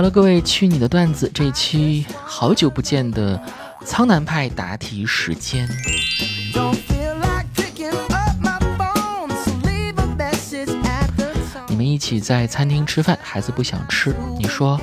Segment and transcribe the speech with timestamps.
[0.00, 3.38] 好了，各位去你的段子，这一期好久不见的
[3.84, 5.68] 苍南派答题时间。
[11.68, 14.80] 你们一起在餐厅吃饭，孩子不想吃，你说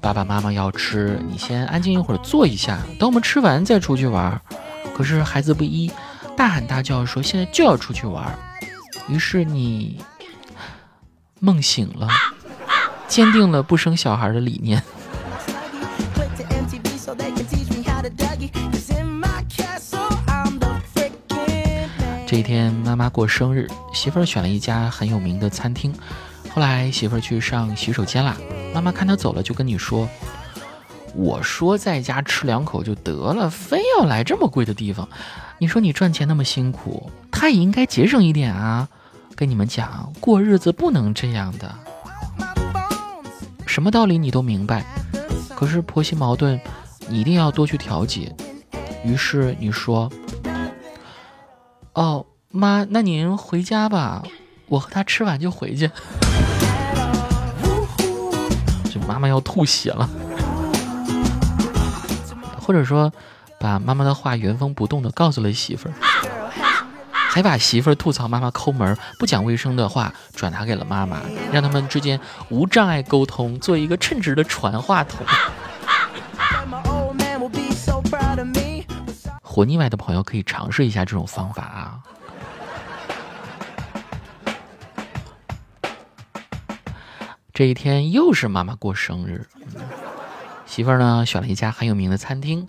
[0.00, 4.42] 爸爸妈妈要吃，你先安静一会儿坐一下，等我们吃完再出去玩。
[4.92, 5.88] 可是孩子不依，
[6.36, 8.36] 大喊大叫说现在就要出去玩。
[9.06, 10.02] 于是你
[11.38, 12.08] 梦醒了。
[13.08, 14.80] 坚定了不生小孩的理念。
[22.26, 25.92] 这一天，妈妈过生日，媳妇儿选了一家很有名的餐厅。
[26.50, 28.36] 后来媳妇儿去上洗手间啦，
[28.74, 30.06] 妈妈看她走了，就跟你说
[31.16, 35.08] ：“我说在家吃两口就得了，非要来这么贵的地方。
[35.58, 38.86] 你说你赚钱那么辛苦，他也应该节省一点啊。
[39.34, 41.74] 跟你们讲，过日子不能这样的。”
[43.78, 44.84] 什么道理你都明白，
[45.54, 46.60] 可是婆媳矛盾，
[47.08, 48.34] 你一定要多去调解。
[49.04, 50.10] 于是你说
[51.94, 54.24] ：“哦，妈，那您回家吧，
[54.66, 55.88] 我和他吃完就回去。”
[58.90, 60.10] 这妈妈要吐血了。
[62.60, 63.12] 或者说，
[63.60, 65.94] 把妈妈的话原封不动的告诉了媳妇儿。
[67.38, 71.20] 还把媳妇儿吐槽妈妈抠门、不讲卫生的话转达给了妈妈，
[71.52, 75.24] 让他们之间无障碍沟通，做一个称职的传话筒。
[79.40, 82.00] 活腻歪的朋友可以尝试一下这种方法啊！
[87.54, 89.46] 这一天又是妈妈过生日，
[90.66, 92.66] 媳妇儿呢选了一家很有名的餐厅。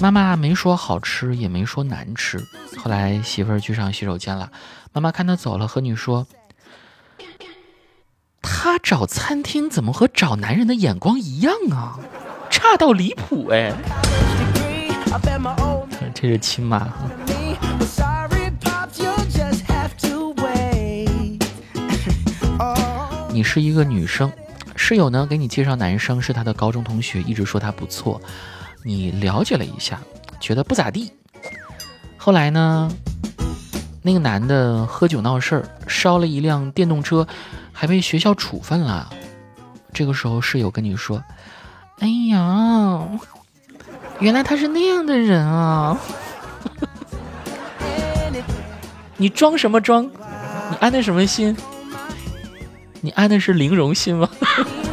[0.00, 2.38] 妈妈没说好吃，也没说难吃。
[2.78, 4.50] 后来媳妇儿去上洗手间了，
[4.92, 6.26] 妈妈看她走了，和你说
[8.40, 11.98] ：“她找餐厅怎么和找男人的眼光一样啊？
[12.50, 13.72] 差到离谱哎！”
[16.14, 16.88] 这是亲妈。
[23.32, 24.30] 你是一个女生，
[24.76, 28.20] 室友呢给你介绍男生是她的高中同学，一直说他不错。
[28.84, 30.00] 你了解了一下，
[30.40, 31.12] 觉得不咋地。
[32.16, 32.90] 后来呢，
[34.02, 37.26] 那个男的喝酒闹事儿，烧了一辆电动车，
[37.72, 39.10] 还被学校处分了。
[39.92, 41.22] 这个时候室友跟你说
[42.00, 43.08] ：“哎呀，
[44.18, 45.98] 原来他是那样的人啊！”
[49.16, 50.04] 你装什么装？
[50.04, 51.56] 你安的什么心？
[53.00, 54.28] 你安的是零容心吗？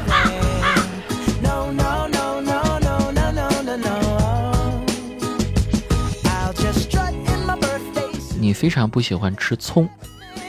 [8.58, 9.88] 非常不喜欢吃葱，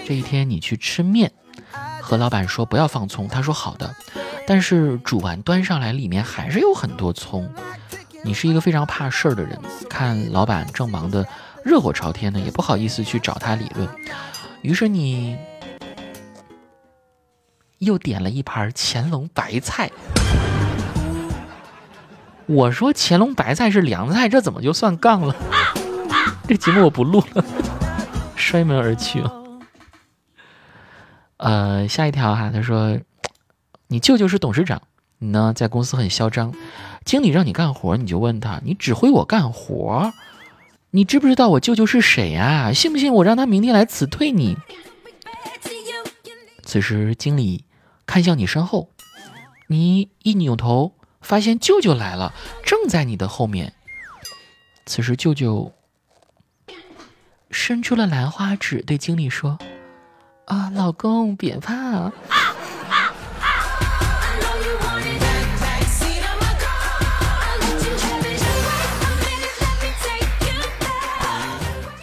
[0.07, 1.31] 这一天你去吃面，
[2.01, 3.95] 和老板说不要放葱，他说好的，
[4.47, 7.47] 但是煮完端上来里面还是有很多葱。
[8.25, 9.61] 你是一个非常怕事儿的人，
[9.91, 11.27] 看老板正忙得
[11.63, 13.87] 热火朝天的，也不好意思去找他理论，
[14.63, 15.37] 于是你
[17.77, 19.91] 又点了一盘乾隆白菜。
[22.47, 25.37] 我说乾隆白菜是凉菜，这怎么就算杠了？
[26.49, 27.45] 这节目我不录了。
[28.49, 29.23] 摔门而去。
[31.37, 32.99] 呃，下一条哈，他说，
[33.89, 34.81] 你舅舅是董事长，
[35.19, 36.55] 你呢在公司很嚣张，
[37.05, 40.15] 经理让你干活，你就问他，你指挥我干活，
[40.93, 42.73] 你知不知道我舅舅是谁啊？
[42.73, 44.57] 信不信我让他明天来辞退你？
[46.63, 47.67] 此时经理
[48.07, 48.89] 看向你身后，
[49.67, 52.33] 你一扭头，发现舅舅来了，
[52.65, 53.75] 正在你的后面。
[54.87, 55.75] 此时舅舅。
[57.51, 59.59] 伸出了兰花指，对经理说
[60.47, 62.13] ：“啊，老公，别怕。”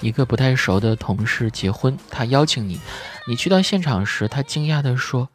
[0.02, 2.80] 一个不太熟的同事结婚，他邀请你，
[3.28, 5.30] 你去到现场时，他惊讶的说：“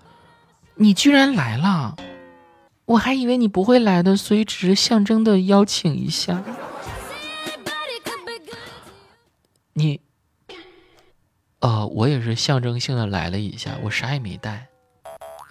[0.76, 1.96] 你居然来了，
[2.84, 6.40] 我还以为你不会来的，所以只是象征的邀请一下。”
[9.72, 10.00] 你，
[11.60, 14.66] 呃，我也是象征性的来了一下，我啥也没带。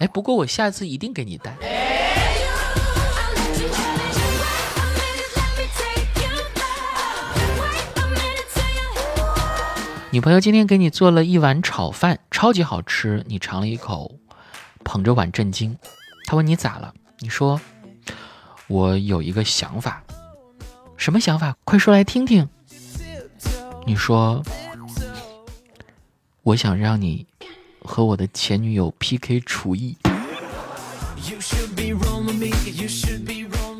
[0.00, 1.56] 哎，不过我下次一定给你带。
[10.12, 13.22] 女朋友今天给你做了一碗炒饭，超级好吃。
[13.28, 14.10] 你尝了一口，
[14.84, 15.78] 捧着碗震惊。
[16.26, 16.92] 他问你咋了？
[17.20, 17.60] 你说
[18.66, 20.02] 我有一个想法。
[20.96, 21.56] 什么想法？
[21.62, 22.48] 快说来听听。
[23.86, 24.42] 你说，
[26.42, 27.26] 我想让你
[27.82, 29.94] 和我的前女友 PK 厨艺。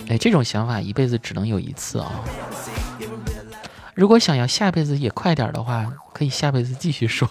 [0.08, 2.22] 哎，这种想法一辈子只能有一次啊！
[3.94, 7.26] 如果想要下辈子也快点的话，可以下辈子继续说。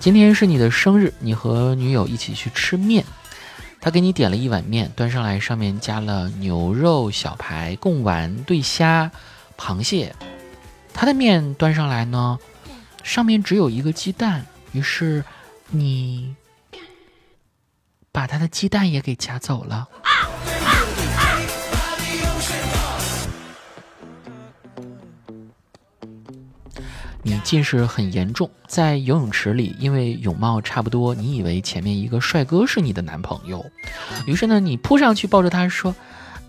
[0.00, 3.04] 今天是你的生日，你和女友一起去吃面，
[3.86, 9.08] 他给你点了一碗面，端上来上面加了牛肉、小排、贡丸、对虾、
[9.56, 10.12] 螃蟹。
[10.92, 12.36] 他的面端上来呢，
[13.04, 15.24] 上面只有一个鸡蛋，于是
[15.68, 16.34] 你
[18.10, 19.86] 把他的鸡蛋也给夹走了。
[27.46, 33.64] 近视很严重，在游泳池里，因为泳帽差不多，你以为前面一个帅哥是你的男朋友，
[34.26, 35.94] 于是呢，你扑上去抱着他说：“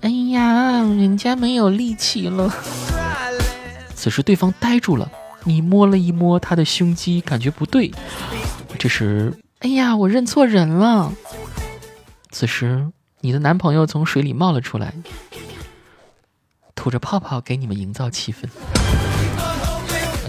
[0.01, 2.51] 哎呀，人家没有力气了。”
[3.93, 5.07] 此时对方呆住了，
[5.43, 7.91] 你摸了一摸他的胸肌，感觉不对。
[8.79, 11.13] 这时，哎呀，我认错人了。
[12.31, 12.91] 此时，
[13.21, 14.95] 你的男朋友从水里冒了出来，
[16.73, 18.47] 吐着泡泡给你们营造气氛。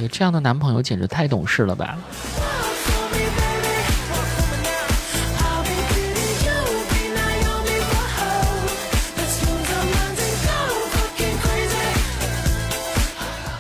[0.06, 1.98] 这样的男朋友简直太懂事了吧！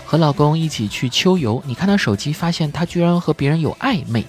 [0.04, 4.24] 和老公一起去秋游，你看他手机，发现他居然和别人有暧昧。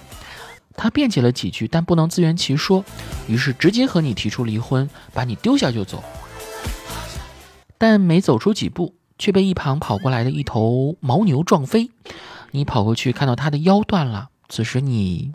[0.76, 2.84] 他辩解了几句，但不能自圆其说，
[3.28, 6.04] 于是直接和你提出离婚，把你丢下就走。
[7.78, 8.99] 但没走出几步。
[9.20, 11.92] 却被一旁跑过来的一头牦牛撞飞，
[12.52, 14.30] 你跑过去看到他的腰断了。
[14.48, 15.34] 此时你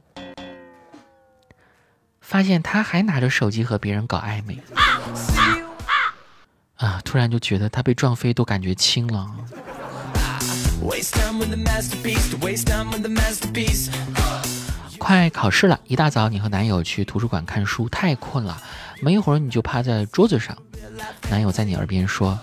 [2.21, 4.59] 发现他还拿着手机和别人搞暧昧，
[6.77, 7.01] 啊！
[7.05, 9.31] 突然就觉得他被撞飞都感觉轻了。
[14.99, 18.61] 快考试了，一大早你和男友去图书馆看书，太困了，
[19.01, 20.57] 没一会儿你就趴在桌子上，
[21.31, 22.39] 男友在你耳边说。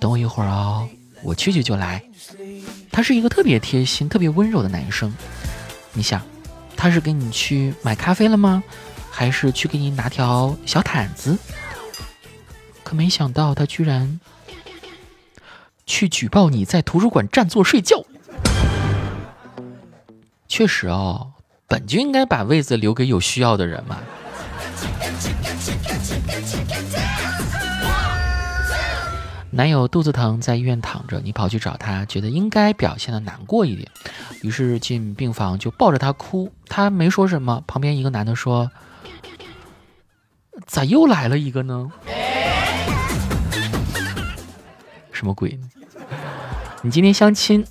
[0.00, 0.88] 等我一会儿哦，
[1.22, 2.02] 我去去就来。
[2.90, 5.14] 他是一个特别贴心、特别温柔的男生。
[5.92, 6.20] 你想，
[6.76, 8.62] 他是给你去买咖啡了吗？
[9.10, 11.36] 还是去给你拿条小毯子？
[12.84, 14.20] 可没想到，他居然
[15.86, 18.04] 去举报你在图书馆占座睡觉。
[20.46, 21.32] 确实哦，
[21.66, 23.98] 本就应该把位子留给有需要的人嘛。
[29.58, 33.90] 男友肚子疼，在医院躺着，你跑去找他，觉得应该表现的难过一点，
[34.40, 36.52] 于是进病房就抱着他哭。
[36.68, 38.70] 他没说什么，旁边一个男的说
[40.64, 41.90] ：“咋又来了一个呢？
[45.10, 45.58] 什么鬼？
[46.82, 47.66] 你今天相亲，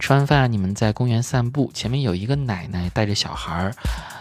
[0.00, 3.74] 吃完饭你们在公园散步，前面有一个奶奶带着小孩儿，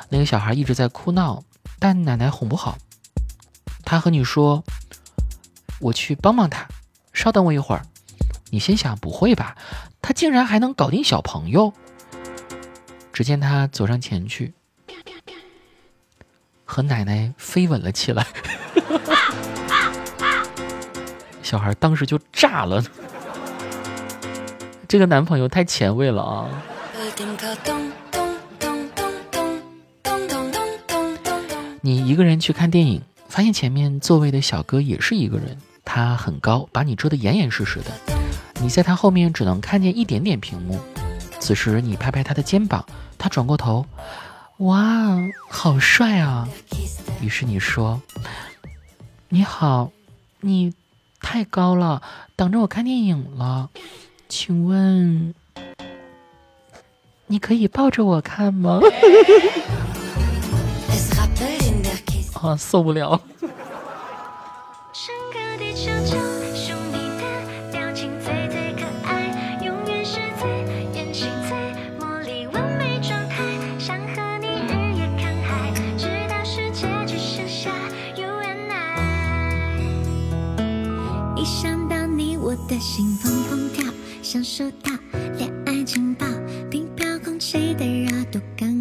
[0.09, 1.41] 那个小孩一直在哭闹，
[1.79, 2.77] 但奶奶哄不好。
[3.85, 4.65] 他和你说
[5.79, 6.67] ：“我去帮帮他。”
[7.15, 7.81] 稍等我一会儿，
[8.51, 9.55] 你心想不会吧？
[10.01, 11.73] 他竟然还能搞定小朋友？
[13.11, 14.53] 只见他走上前去，
[16.65, 18.27] 和奶奶飞吻了起来。
[21.41, 22.83] 小孩当时就炸了。
[24.87, 26.49] 这个男朋友太前卫了啊！
[31.81, 35.57] 你一个人去看电影，发现前面座位的小哥也是一个人。
[35.85, 37.91] 他很高，把你遮得严严实实的，
[38.59, 40.79] 你在他后面只能看见一点点屏幕。
[41.39, 42.83] 此时你拍拍他的肩膀，
[43.17, 43.85] 他转过头，
[44.57, 45.15] 哇，
[45.47, 46.49] 好帅啊！
[47.21, 48.01] 于是你说
[49.29, 49.91] ：“你好，
[50.41, 50.73] 你
[51.21, 52.01] 太高了，
[52.35, 53.69] 挡着我看电影了，
[54.27, 55.35] 请问
[57.27, 58.79] 你可以抱着我看吗？”
[62.41, 63.21] 啊，受不了。
[88.35, 88.74] 的热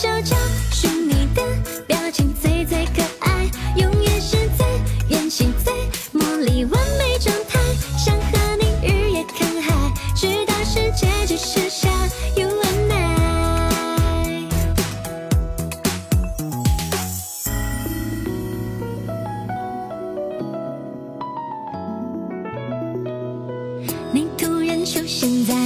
[0.00, 0.36] 悄悄，
[0.70, 1.42] 是你的
[1.88, 4.64] 表情最最可爱，永远是最
[5.08, 5.72] 元气最
[6.12, 7.58] 魔力完美状态，
[7.98, 9.74] 想和你日夜看海，
[10.14, 11.88] 直到世界只剩下
[12.36, 14.44] you and I。
[24.12, 25.57] 你突然出现在。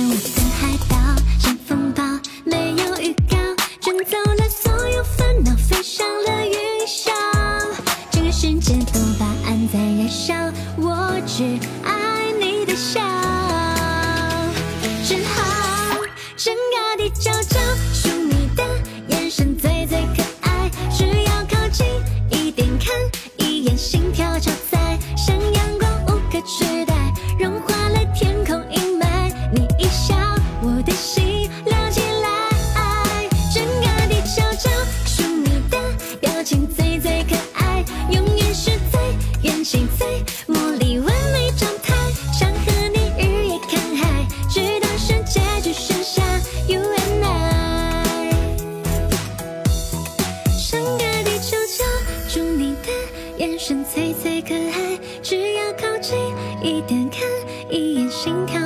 [53.94, 56.16] 最最可爱，只要靠近
[56.62, 57.20] 一点，看
[57.68, 58.61] 一眼，心跳。